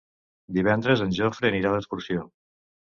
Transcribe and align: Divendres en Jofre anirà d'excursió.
Divendres 0.57 1.05
en 1.07 1.15
Jofre 1.21 1.53
anirà 1.53 1.77
d'excursió. 1.77 2.29